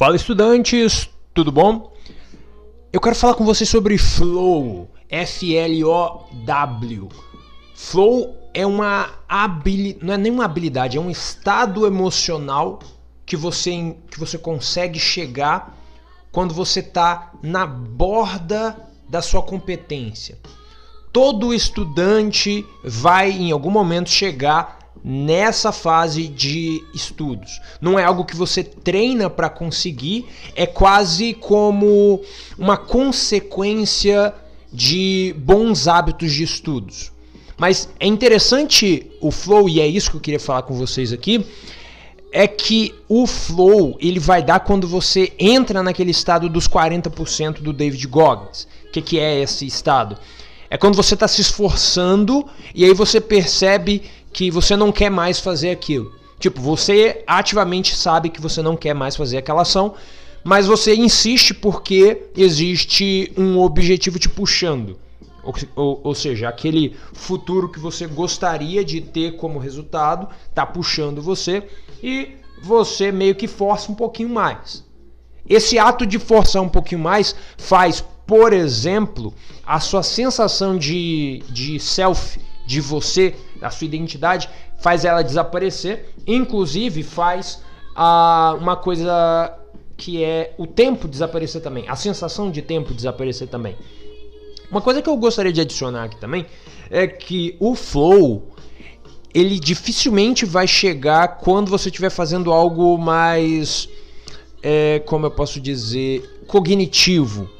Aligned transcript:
Fala 0.00 0.16
estudantes, 0.16 1.10
tudo 1.34 1.52
bom? 1.52 1.92
Eu 2.90 2.98
quero 3.02 3.14
falar 3.14 3.34
com 3.34 3.44
vocês 3.44 3.68
sobre 3.68 3.98
Flow, 3.98 4.88
F-L-O-W. 5.10 7.08
Flow 7.74 8.34
é 8.54 8.64
uma 8.64 9.10
habilidade, 9.28 10.06
não 10.06 10.14
é 10.14 10.16
nenhuma 10.16 10.46
habilidade, 10.46 10.96
é 10.96 11.00
um 11.02 11.10
estado 11.10 11.86
emocional 11.86 12.78
que 13.26 13.36
você, 13.36 13.94
que 14.10 14.18
você 14.18 14.38
consegue 14.38 14.98
chegar 14.98 15.76
quando 16.32 16.54
você 16.54 16.80
está 16.80 17.32
na 17.42 17.66
borda 17.66 18.74
da 19.06 19.20
sua 19.20 19.42
competência. 19.42 20.38
Todo 21.12 21.52
estudante 21.52 22.64
vai 22.82 23.32
em 23.32 23.50
algum 23.52 23.70
momento 23.70 24.08
chegar 24.08 24.79
nessa 25.02 25.72
fase 25.72 26.28
de 26.28 26.84
estudos. 26.94 27.60
Não 27.80 27.98
é 27.98 28.04
algo 28.04 28.24
que 28.24 28.36
você 28.36 28.62
treina 28.62 29.30
para 29.30 29.48
conseguir, 29.48 30.26
é 30.54 30.66
quase 30.66 31.34
como 31.34 32.20
uma 32.58 32.76
consequência 32.76 34.34
de 34.72 35.34
bons 35.38 35.88
hábitos 35.88 36.32
de 36.32 36.44
estudos. 36.44 37.12
Mas 37.56 37.88
é 37.98 38.06
interessante 38.06 39.10
o 39.20 39.30
flow 39.30 39.68
e 39.68 39.80
é 39.80 39.86
isso 39.86 40.10
que 40.10 40.16
eu 40.16 40.20
queria 40.20 40.40
falar 40.40 40.62
com 40.62 40.74
vocês 40.74 41.12
aqui, 41.12 41.44
é 42.32 42.46
que 42.46 42.94
o 43.08 43.26
flow 43.26 43.98
ele 44.00 44.20
vai 44.20 44.42
dar 44.42 44.60
quando 44.60 44.86
você 44.86 45.32
entra 45.38 45.82
naquele 45.82 46.10
estado 46.10 46.48
dos 46.48 46.68
40% 46.68 47.60
do 47.60 47.72
David 47.72 48.06
Goggins. 48.06 48.68
O 48.86 48.92
que, 48.92 49.02
que 49.02 49.18
é 49.18 49.40
esse 49.40 49.66
estado? 49.66 50.16
É 50.70 50.78
quando 50.78 50.94
você 50.94 51.14
está 51.14 51.26
se 51.26 51.40
esforçando 51.40 52.46
e 52.74 52.84
aí 52.84 52.94
você 52.94 53.20
percebe 53.20 54.04
que 54.32 54.50
você 54.50 54.76
não 54.76 54.92
quer 54.92 55.10
mais 55.10 55.38
fazer 55.38 55.70
aquilo. 55.70 56.12
Tipo, 56.38 56.60
você 56.60 57.22
ativamente 57.26 57.94
sabe 57.94 58.30
que 58.30 58.40
você 58.40 58.62
não 58.62 58.76
quer 58.76 58.94
mais 58.94 59.14
fazer 59.14 59.36
aquela 59.36 59.62
ação, 59.62 59.94
mas 60.42 60.66
você 60.66 60.94
insiste 60.94 61.52
porque 61.52 62.30
existe 62.34 63.32
um 63.36 63.58
objetivo 63.58 64.18
te 64.18 64.28
puxando. 64.28 64.98
Ou, 65.42 65.54
ou, 65.74 66.00
ou, 66.04 66.14
seja, 66.14 66.48
aquele 66.48 66.96
futuro 67.12 67.68
que 67.68 67.78
você 67.78 68.06
gostaria 68.06 68.84
de 68.84 69.00
ter 69.00 69.36
como 69.36 69.58
resultado 69.58 70.28
está 70.48 70.64
puxando 70.64 71.22
você 71.22 71.62
e 72.02 72.36
você 72.62 73.10
meio 73.10 73.34
que 73.34 73.46
força 73.46 73.90
um 73.90 73.94
pouquinho 73.94 74.28
mais. 74.28 74.84
Esse 75.48 75.78
ato 75.78 76.06
de 76.06 76.18
forçar 76.18 76.62
um 76.62 76.68
pouquinho 76.68 77.00
mais 77.00 77.34
faz, 77.56 78.04
por 78.26 78.52
exemplo, 78.52 79.34
a 79.66 79.80
sua 79.80 80.02
sensação 80.02 80.78
de, 80.78 81.42
de 81.48 81.80
self 81.80 82.38
de 82.70 82.80
você, 82.80 83.34
da 83.60 83.68
sua 83.68 83.84
identidade, 83.84 84.48
faz 84.80 85.04
ela 85.04 85.22
desaparecer. 85.22 86.14
Inclusive 86.24 87.02
faz 87.02 87.60
ah, 87.96 88.56
uma 88.60 88.76
coisa 88.76 89.58
que 89.96 90.22
é 90.22 90.54
o 90.56 90.68
tempo 90.68 91.08
desaparecer 91.08 91.60
também, 91.60 91.88
a 91.88 91.96
sensação 91.96 92.48
de 92.48 92.62
tempo 92.62 92.94
desaparecer 92.94 93.48
também. 93.48 93.76
Uma 94.70 94.80
coisa 94.80 95.02
que 95.02 95.10
eu 95.10 95.16
gostaria 95.16 95.52
de 95.52 95.60
adicionar 95.60 96.04
aqui 96.04 96.20
também 96.20 96.46
é 96.88 97.08
que 97.08 97.56
o 97.58 97.74
flow 97.74 98.54
ele 99.34 99.58
dificilmente 99.58 100.46
vai 100.46 100.68
chegar 100.68 101.38
quando 101.38 101.70
você 101.70 101.88
estiver 101.88 102.10
fazendo 102.10 102.52
algo 102.52 102.96
mais, 102.96 103.88
é, 104.62 105.00
como 105.00 105.26
eu 105.26 105.30
posso 105.32 105.60
dizer, 105.60 106.22
cognitivo. 106.46 107.50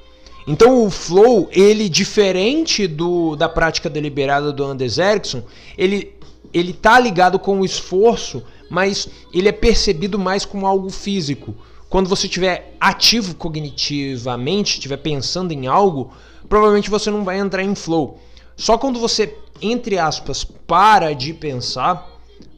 Então 0.47 0.85
o 0.85 0.91
flow, 0.91 1.49
ele 1.53 1.89
diferente 1.89 2.87
do 2.87 3.37
da 3.37 3.49
prática 3.49 3.91
deliberada 3.91 4.53
do 4.53 4.65
Anders 4.65 4.99
Ericsson, 4.99 5.43
ele 5.77 6.15
ele 6.53 6.73
tá 6.73 6.99
ligado 6.99 7.39
com 7.39 7.61
o 7.61 7.65
esforço, 7.65 8.43
mas 8.69 9.09
ele 9.33 9.49
é 9.49 9.53
percebido 9.53 10.19
mais 10.19 10.45
como 10.45 10.67
algo 10.67 10.91
físico. 10.91 11.55
Quando 11.89 12.09
você 12.09 12.27
estiver 12.27 12.77
ativo 12.81 13.35
cognitivamente, 13.35 14.75
estiver 14.75 14.97
pensando 14.97 15.53
em 15.53 15.67
algo, 15.67 16.13
provavelmente 16.49 16.91
você 16.91 17.11
não 17.11 17.25
vai 17.25 17.39
entrar 17.39 17.63
em 17.63 17.75
flow. 17.75 18.21
Só 18.57 18.77
quando 18.77 18.99
você, 18.99 19.37
entre 19.61 19.99
aspas, 19.99 20.45
para 20.45 21.12
de 21.15 21.33
pensar, 21.33 22.09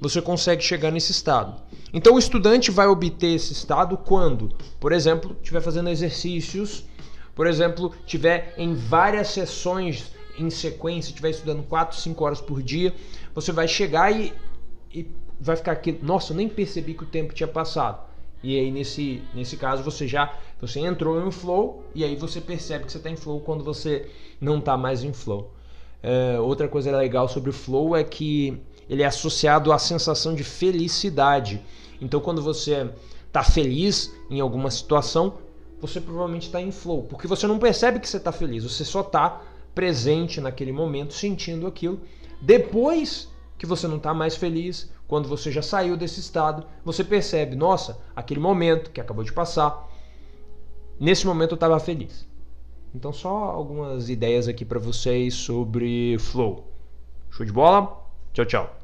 você 0.01 0.21
consegue 0.21 0.63
chegar 0.63 0.91
nesse 0.91 1.13
estado. 1.13 1.55
Então 1.93 2.15
o 2.15 2.19
estudante 2.19 2.71
vai 2.71 2.87
obter 2.87 3.35
esse 3.35 3.53
estado 3.53 3.97
quando, 3.97 4.51
por 4.81 4.93
exemplo, 4.93 5.37
estiver 5.41 5.61
fazendo 5.61 5.91
exercícios 5.91 6.85
por 7.35 7.47
exemplo, 7.47 7.93
tiver 8.07 8.55
em 8.59 8.75
várias 8.75 9.29
sessões 9.29 10.13
em 10.39 10.51
sequência, 10.51 11.11
estiver 11.11 11.31
estudando 11.31 11.63
4, 11.65 11.99
5 11.99 12.25
horas 12.25 12.41
por 12.41 12.63
dia, 12.63 12.95
você 13.35 13.53
vai 13.53 13.69
chegar 13.69 14.11
e, 14.11 14.33
e 14.93 15.07
vai 15.41 15.57
ficar 15.57 15.73
aqui, 15.73 15.99
nossa, 16.03 16.33
eu 16.33 16.37
nem 16.37 16.49
percebi 16.49 16.95
que 16.95 17.03
o 17.03 17.07
tempo 17.07 17.35
tinha 17.35 17.49
passado. 17.49 18.13
E 18.43 18.59
aí 18.59 18.71
nesse, 18.71 19.23
nesse 19.35 19.57
caso 19.57 19.83
você 19.83 20.07
já 20.09 20.37
você 20.61 20.81
entrou 20.81 21.21
em 21.21 21.25
um 21.25 21.31
flow 21.31 21.85
e 21.95 22.05
aí 22.05 22.17
você 22.17 22.41
percebe 22.41 22.85
que 22.85 22.93
você 22.93 22.99
está 22.99 23.09
em 23.09 23.17
flow 23.17 23.41
quando 23.41 23.63
você 23.63 24.09
não 24.41 24.59
está 24.59 24.77
mais 24.77 25.05
em 25.05 25.13
flow. 25.13 25.53
É, 26.03 26.39
outra 26.41 26.67
coisa 26.67 26.97
legal 26.97 27.29
sobre 27.29 27.51
o 27.51 27.53
flow 27.53 27.97
é 27.97 28.03
que 28.03 28.61
ele 28.89 29.03
é 29.03 29.07
associado 29.07 29.73
à 29.73 29.79
sensação 29.79 30.35
de 30.35 30.43
felicidade. 30.43 31.63
Então 32.01 32.21
quando 32.21 32.43
você 32.43 32.91
está 33.29 33.45
feliz 33.45 34.13
em 34.29 34.41
alguma 34.41 34.71
situação, 34.71 35.39
você 35.83 36.01
provavelmente 36.01 36.47
está 36.47 36.61
em 36.61 36.71
flow, 36.71 37.03
porque 37.03 37.27
você 37.27 37.45
não 37.45 37.59
percebe 37.59 37.99
que 37.99 38.09
você 38.09 38.17
está 38.17 38.31
feliz, 38.31 38.63
você 38.63 38.85
só 38.85 39.01
está 39.01 39.43
presente 39.75 40.41
naquele 40.41 40.71
momento, 40.71 41.13
sentindo 41.13 41.67
aquilo. 41.67 42.01
Depois 42.41 43.29
que 43.59 43.67
você 43.67 43.89
não 43.89 43.97
está 43.97 44.15
mais 44.15 44.37
feliz, 44.37 44.89
quando 45.09 45.29
você 45.29 45.51
já 45.51 45.61
saiu 45.61 45.97
desse 45.97 46.21
estado, 46.21 46.65
você 46.85 47.03
percebe, 47.03 47.57
nossa, 47.57 47.99
aquele 48.15 48.39
momento 48.39 48.93
que 48.93 49.01
acabou 49.01 49.25
de 49.25 49.33
passar, 49.33 49.89
nesse 51.01 51.27
momento 51.27 51.51
eu 51.51 51.57
estava 51.57 51.81
feliz. 51.81 52.29
Então 52.95 53.13
só 53.13 53.31
algumas 53.37 54.09
ideias 54.09 54.47
aqui 54.47 54.65
para 54.65 54.79
vocês 54.79 55.35
sobre 55.35 56.17
flow. 56.21 56.65
Show 57.29 57.45
de 57.45 57.53
bola? 57.53 58.07
Tchau, 58.33 58.47
tchau. 58.47 58.82